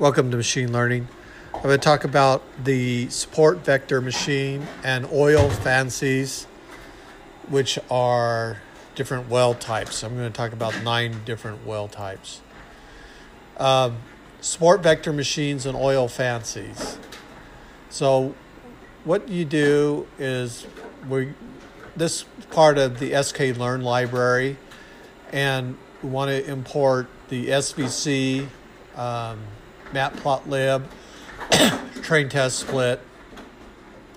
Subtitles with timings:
[0.00, 1.08] Welcome to machine learning.
[1.52, 6.44] I'm going to talk about the support vector machine and oil facies,
[7.48, 8.58] which are
[8.94, 10.04] different well types.
[10.04, 12.42] I'm going to talk about nine different well types.
[13.56, 13.96] Um,
[14.40, 16.96] support vector machines and oil facies.
[17.90, 18.36] So,
[19.02, 20.64] what you do is
[21.08, 21.34] we
[21.96, 24.58] this part of the sklearn library,
[25.32, 28.46] and we want to import the SVC.
[28.94, 29.40] Um,
[29.92, 30.84] matplotlib,
[32.02, 33.00] train test split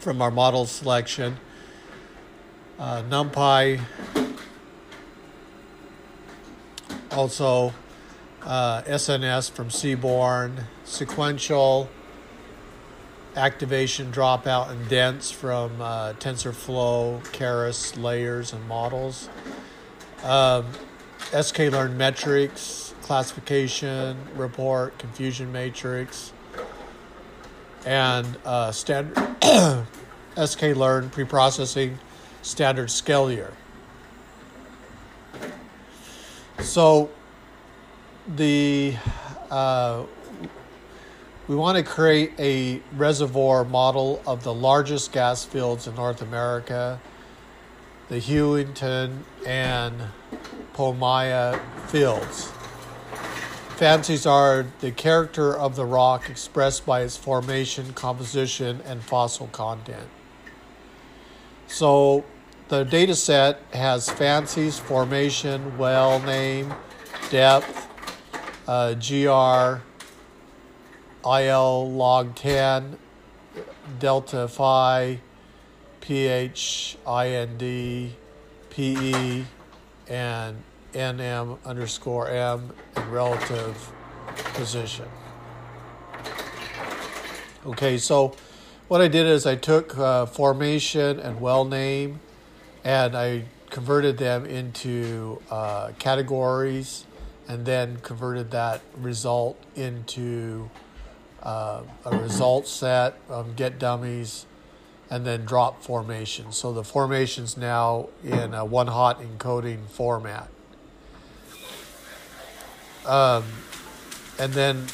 [0.00, 1.36] from our model selection,
[2.78, 3.80] uh, NumPy,
[7.12, 7.72] also
[8.42, 11.88] uh, SNS from Seaborn, sequential
[13.36, 19.28] activation dropout and dense from uh, TensorFlow, Keras, layers, and models.
[20.22, 20.66] Um,
[21.30, 26.32] sklearn metrics, classification report, confusion matrix,
[27.84, 29.16] and uh, standard
[30.36, 31.96] sklearn preprocessing
[32.42, 33.52] standard scaler.
[36.60, 37.10] So
[38.36, 38.96] the
[39.50, 40.04] uh,
[41.48, 47.00] we want to create a reservoir model of the largest gas fields in North America,
[48.08, 49.94] the Hugoton and
[50.72, 52.52] Panoma fields.
[53.82, 60.08] Facies are the character of the rock expressed by its formation, composition, and fossil content.
[61.66, 62.24] So
[62.68, 66.72] the data set has facies, formation, well name,
[67.30, 67.88] depth,
[68.68, 69.82] uh, GR,
[71.28, 72.96] IL log 10,
[73.98, 75.18] delta phi,
[76.00, 78.12] pH, IND,
[78.70, 79.44] PE,
[80.06, 80.62] and
[80.94, 83.92] nm underscore m in relative
[84.54, 85.06] position.
[87.64, 88.34] Okay, so
[88.88, 92.20] what I did is I took uh, formation and well name
[92.84, 97.06] and I converted them into uh, categories
[97.48, 100.70] and then converted that result into
[101.42, 104.46] uh, a result set, um, get dummies,
[105.10, 106.52] and then drop formation.
[106.52, 110.48] So the formation's now in a one hot encoding format.
[113.06, 113.44] Um,
[114.38, 114.86] and then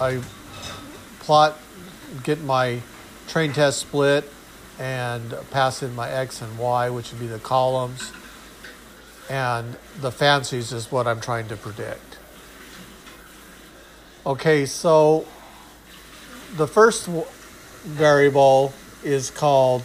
[0.00, 0.20] I
[1.20, 1.58] plot,
[2.22, 2.80] get my
[3.28, 4.30] train test split,
[4.78, 8.12] and pass in my x and y, which would be the columns.
[9.30, 12.18] And the facies is what I'm trying to predict.
[14.26, 15.26] Okay, so
[16.56, 17.08] the first
[17.84, 18.72] variable
[19.02, 19.82] is called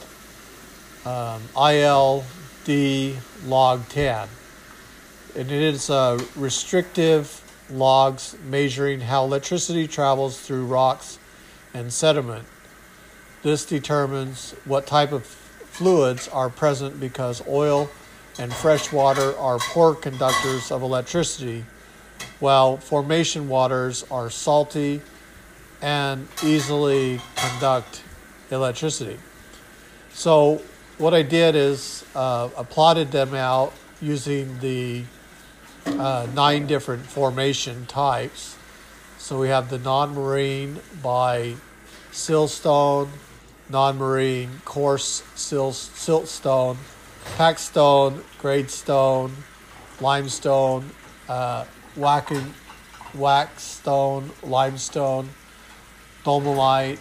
[1.06, 3.16] um, ILD
[3.46, 4.28] log 10
[5.38, 11.20] and it is uh, restrictive logs measuring how electricity travels through rocks
[11.76, 12.44] and sediment.
[13.44, 17.88] This determines what type of fluids are present because oil
[18.40, 21.66] and fresh water are poor conductors of electricity,
[22.40, 25.02] while formation waters are salty
[25.84, 28.02] and easily conduct
[28.50, 29.18] electricity.
[30.14, 30.64] So,
[30.98, 33.72] what I did is uh, I plotted them out
[34.02, 35.04] using the
[35.88, 38.56] uh, nine different formation types.
[39.18, 41.56] So we have the non marine by
[42.12, 43.10] siltstone,
[43.70, 46.78] non marine coarse sil- siltstone,
[47.38, 49.32] packstone, grainstone,
[50.00, 50.90] limestone,
[51.28, 51.66] uh,
[51.96, 52.54] whacking,
[53.16, 55.30] wackestone, limestone,
[56.24, 57.00] dolomite,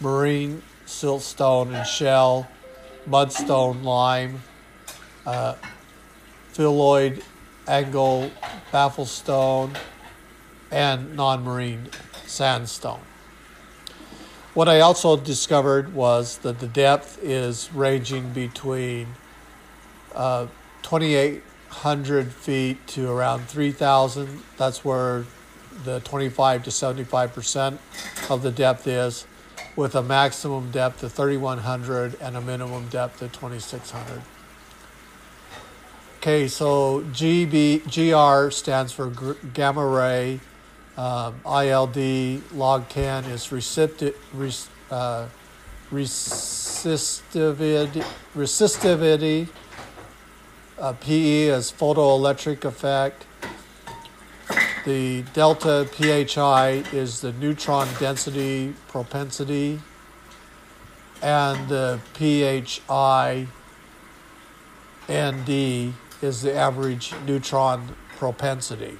[0.00, 2.48] marine siltstone and shell,
[3.08, 4.42] mudstone, lime,
[5.26, 5.54] uh,
[6.52, 7.22] phylloid
[7.68, 8.30] angle
[8.72, 9.76] bafflestone,
[10.70, 11.88] and non marine
[12.26, 13.00] sandstone.
[14.54, 19.08] What I also discovered was that the depth is ranging between
[20.14, 20.46] uh,
[20.82, 24.42] 2,800 feet to around 3,000.
[24.56, 25.24] That's where
[25.84, 27.80] the 25 to 75 percent
[28.30, 29.26] of the depth is,
[29.76, 34.22] with a maximum depth of 3,100 and a minimum depth of 2,600.
[36.26, 39.10] Okay, so GB, GR stands for
[39.54, 40.40] gamma ray.
[40.96, 43.46] Um, ILD log 10 is
[44.90, 45.28] uh,
[45.92, 48.04] resistivity.
[48.34, 49.46] resistivity.
[50.76, 53.24] Uh, PE is photoelectric effect.
[54.84, 59.78] The delta PHI is the neutron density propensity.
[61.22, 63.46] And the PHI
[65.08, 68.98] ND is the average neutron propensity.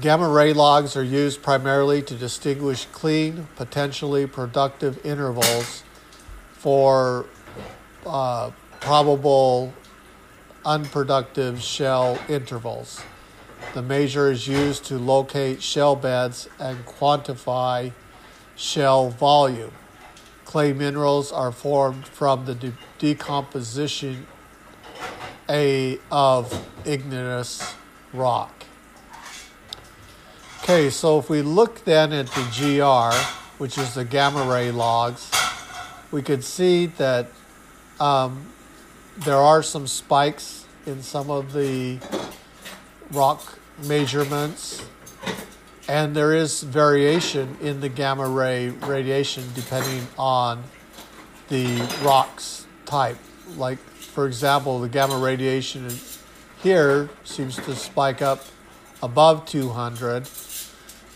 [0.00, 5.84] Gamma ray logs are used primarily to distinguish clean, potentially productive intervals
[6.52, 7.26] for
[8.04, 8.50] uh,
[8.80, 9.72] probable
[10.64, 13.02] unproductive shell intervals.
[13.72, 17.92] The measure is used to locate shell beds and quantify
[18.56, 19.72] shell volume.
[20.44, 24.26] Clay minerals are formed from the de- decomposition
[25.48, 27.74] a, of igneous
[28.12, 28.64] rock.
[30.62, 33.14] Okay, so if we look then at the GR,
[33.58, 35.30] which is the gamma ray logs,
[36.10, 37.28] we could see that
[38.00, 38.46] um,
[39.18, 41.98] there are some spikes in some of the
[43.12, 44.84] rock measurements,
[45.88, 50.62] and there is variation in the gamma ray radiation depending on
[51.48, 53.18] the rock's type.
[53.56, 55.88] Like, for example, the gamma radiation
[56.62, 58.44] here seems to spike up
[59.02, 60.28] above 200,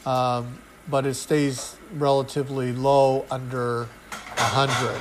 [0.04, 0.58] um,
[0.88, 3.88] but it stays relatively low under
[4.36, 5.00] 100.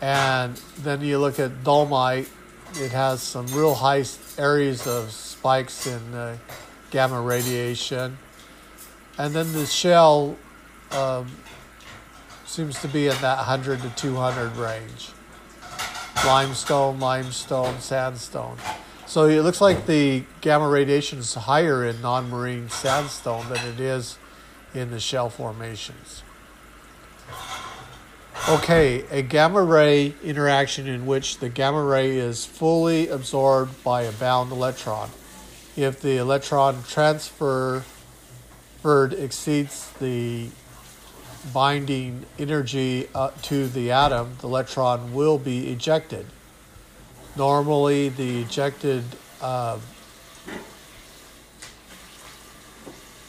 [0.00, 2.28] And then you look at dolomite,
[2.76, 4.04] it has some real high
[4.38, 6.36] areas of spikes in uh,
[6.90, 8.18] gamma radiation.
[9.18, 10.36] And then the shell
[10.92, 11.26] um,
[12.48, 15.10] seems to be in that 100 to 200 range.
[16.24, 18.56] Limestone, limestone, sandstone.
[19.06, 23.80] So it looks like the gamma radiation is higher in non marine sandstone than it
[23.80, 24.18] is
[24.74, 26.22] in the shell formations.
[28.48, 34.12] Okay, a gamma ray interaction in which the gamma ray is fully absorbed by a
[34.12, 35.10] bound electron.
[35.76, 37.84] If the electron transfer
[38.84, 40.48] exceeds the
[41.52, 46.26] binding energy uh, to the atom, the electron will be ejected.
[47.36, 49.04] Normally, the ejected
[49.40, 49.78] uh,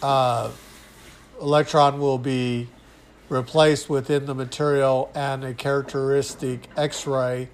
[0.01, 0.51] uh,
[1.41, 2.67] electron will be
[3.29, 7.49] replaced within the material, and a characteristic X ray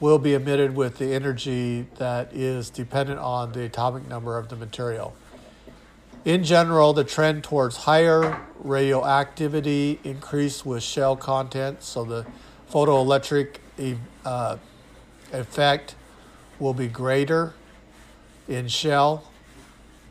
[0.00, 4.56] will be emitted with the energy that is dependent on the atomic number of the
[4.56, 5.14] material.
[6.24, 12.26] In general, the trend towards higher radioactivity increase with shell content, so the
[12.70, 13.56] photoelectric
[14.24, 14.56] uh,
[15.32, 15.94] effect
[16.58, 17.54] will be greater
[18.48, 19.24] in shell.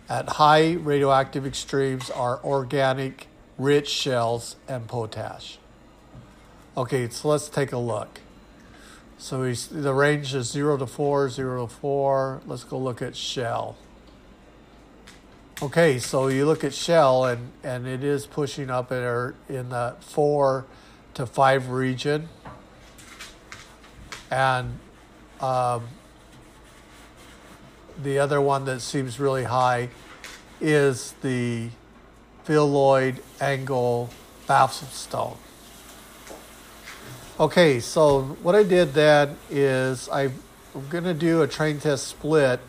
[0.10, 3.28] At high radioactive extremes are organic
[3.58, 5.58] rich shells, and potash.
[6.76, 8.20] Okay, so let's take a look.
[9.18, 12.42] So the range is 0 to 4, 0 to 4.
[12.46, 13.76] Let's go look at shell.
[15.60, 19.96] Okay, so you look at shell and, and it is pushing up in, in the
[20.02, 20.64] 4
[21.16, 22.30] to 5 region.
[24.30, 24.78] And
[25.42, 25.88] um,
[28.04, 29.90] the other one that seems really high
[30.62, 31.70] is the
[32.46, 34.12] phylloid angle
[34.92, 35.38] stone.
[37.40, 42.06] Okay, so what I did then is I, am going to do a train test
[42.06, 42.60] split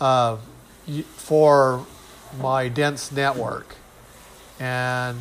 [0.00, 0.38] uh,
[1.16, 1.86] for
[2.40, 3.76] my dense network.
[4.58, 5.18] And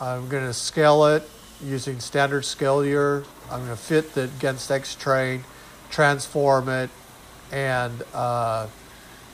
[0.00, 1.28] I'm going to scale it
[1.62, 3.24] using standard scaler.
[3.50, 5.44] I'm going to fit the against X train,
[5.90, 6.90] transform it,
[7.52, 8.66] and uh,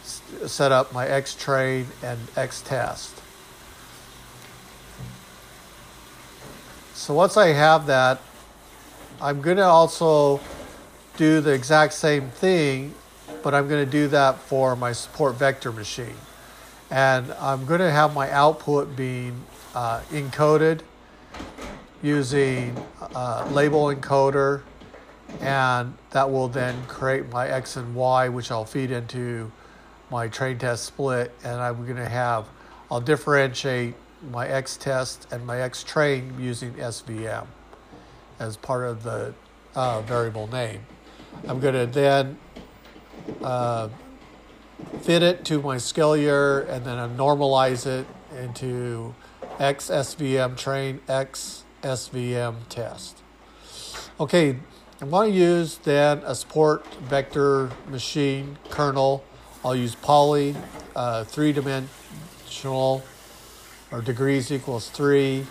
[0.03, 3.15] set up my X train and X test.
[6.95, 8.21] So once I have that,
[9.23, 10.41] I'm going to also
[11.17, 12.95] do the exact same thing,
[13.43, 16.17] but I'm going to do that for my support vector machine.
[16.91, 19.45] And I'm going to have my output being
[19.75, 20.81] uh, encoded
[22.03, 22.75] using
[23.51, 24.63] label encoder,
[25.41, 29.51] and that will then create my X and Y, which I'll feed into
[30.11, 32.47] my train test split, and I'm going to have,
[32.91, 33.95] I'll differentiate
[34.31, 37.47] my X test and my X train using SVM
[38.39, 39.35] as part of the
[39.75, 40.81] uh, variable name.
[41.47, 42.39] I'm going to then
[43.43, 43.89] uh,
[45.03, 49.15] fit it to my scaler and then I normalize it into
[49.59, 53.19] X SVM train, X SVM test.
[54.19, 54.57] Okay,
[55.01, 59.25] I'm going to use then a support vector machine kernel.
[59.65, 60.57] I'll use poly,
[60.95, 63.03] uh, three dimensional
[63.91, 65.47] or degrees equals 3,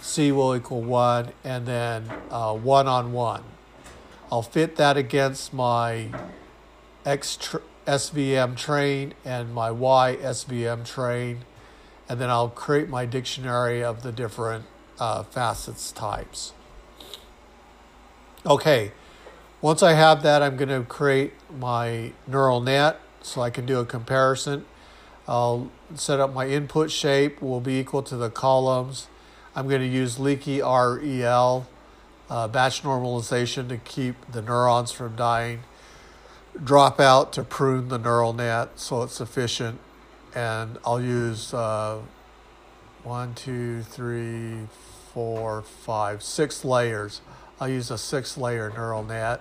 [0.00, 3.42] C will equal 1, and then uh, 1 on 1.
[4.30, 6.08] I'll fit that against my
[7.04, 7.38] X
[7.86, 11.44] SVM train and my Y SVM train,
[12.08, 14.64] and then I'll create my dictionary of the different
[14.98, 16.52] uh, facets types.
[18.46, 18.92] Okay,
[19.60, 23.80] once I have that, I'm going to create my neural net so I can do
[23.80, 24.66] a comparison.
[25.26, 29.08] I'll set up my input shape will be equal to the columns.
[29.56, 31.66] I'm going to use leaky REL
[32.28, 35.60] uh, batch normalization to keep the neurons from dying.
[36.58, 39.80] Dropout to prune the neural net so it's efficient.
[40.34, 42.00] And I'll use uh,
[43.02, 44.68] one, two, three,
[45.12, 47.20] four, five, six layers.
[47.60, 49.40] I'll use a six layer neural net.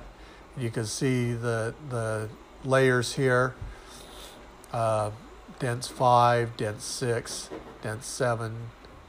[0.56, 2.30] You can see the, the
[2.64, 3.56] layers here.
[4.72, 5.10] Uh,
[5.60, 7.50] dense 5, dense 6,
[7.82, 8.56] dense 7,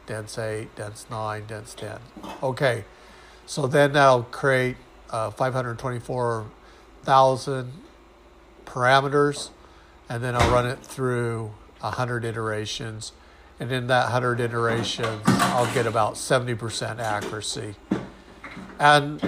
[0.06, 1.98] dense 8, dense 9, dense 10.
[2.42, 2.84] Okay,
[3.46, 4.76] so then that'll create
[5.10, 7.72] uh, 524,000
[8.66, 9.50] parameters,
[10.08, 13.12] and then I'll run it through 100 iterations.
[13.60, 17.76] And in that 100 iterations, I'll get about 70% accuracy.
[18.78, 19.22] And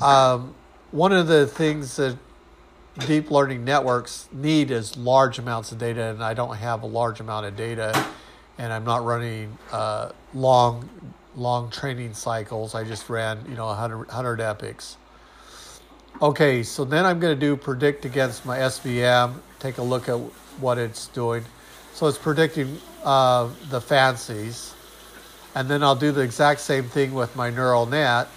[0.00, 0.54] um,
[0.92, 2.16] one of the things that
[3.06, 7.20] deep learning networks need is large amounts of data, and I don't have a large
[7.20, 8.06] amount of data,
[8.58, 10.88] and I'm not running uh, long
[11.34, 12.74] long training cycles.
[12.74, 14.98] I just ran you know 100, 100 epochs.
[16.22, 19.34] Okay, so then I'm going to do predict against my SVM.
[19.58, 20.14] Take a look at
[20.60, 21.44] what it's doing.
[21.94, 24.72] So it's predicting uh, the facies,
[25.56, 28.28] and then I'll do the exact same thing with my neural net,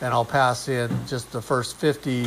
[0.00, 2.26] and I'll pass in just the first 50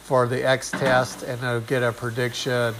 [0.00, 2.74] for the X test and I'll get a prediction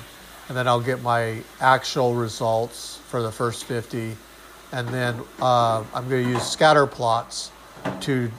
[0.48, 4.14] and then I'll get my actual results for the first 50
[4.72, 7.50] and then uh, I'm going to use scatter plots
[8.02, 8.30] to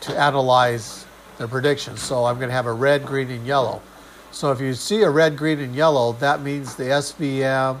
[0.00, 1.06] to analyze
[1.38, 2.02] the predictions.
[2.02, 3.82] So I'm going to have a red, green, and yellow.
[4.30, 7.78] So if you see a red, green, and yellow, that means the SVM,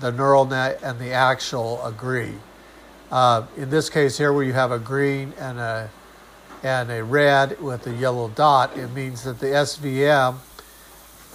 [0.00, 2.34] the neural net, and the actual agree.
[3.10, 5.90] Uh, in this case here, where you have a green and a
[6.62, 10.38] and a red with a yellow dot, it means that the SVM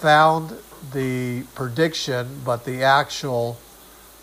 [0.00, 0.56] found
[0.92, 3.56] the prediction, but the actual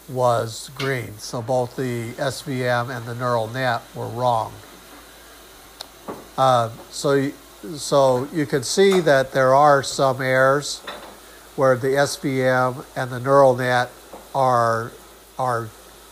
[0.10, 1.18] was green.
[1.18, 4.51] So both the SVM and the neural net were wrong.
[6.38, 7.32] Uh, so,
[7.75, 10.79] so you can see that there are some errors
[11.56, 13.89] where the SVM and the neural net
[14.36, 14.91] are
[15.39, 15.70] are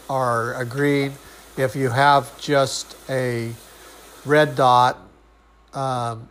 [0.10, 1.14] are agreeing.
[1.58, 3.54] If you have just a
[4.26, 4.98] red dot,
[5.74, 6.28] um,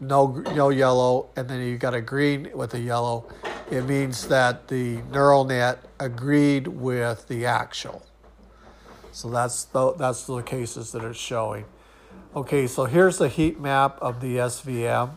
[0.00, 3.24] no no yellow, and then you got a green with a yellow.
[3.70, 8.02] It means that the neural net agreed with the actual.
[9.12, 11.64] So that's the, that's the cases that it's showing.
[12.34, 15.16] Okay, so here's the heat map of the SVM.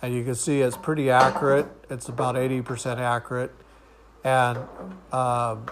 [0.00, 1.66] And you can see it's pretty accurate.
[1.90, 3.54] It's about 80% accurate.
[4.24, 4.58] And
[5.12, 5.66] um,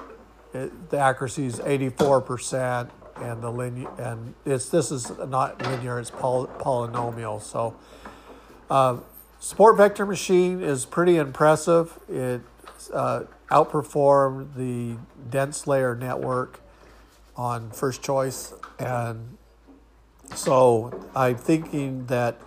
[0.52, 6.10] it, the accuracy is 84% and the linear and it's this is not linear it's
[6.10, 7.76] poly, polynomial so
[8.70, 8.96] uh,
[9.38, 12.40] support vector machine is pretty impressive it
[12.94, 14.96] uh, outperformed the
[15.28, 16.60] dense layer network
[17.36, 19.36] on first choice and
[20.34, 22.40] so i'm thinking that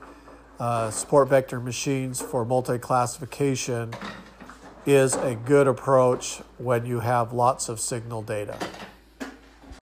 [0.60, 3.94] uh, support vector machines for multi-classification
[4.86, 8.58] is a good approach when you have lots of signal data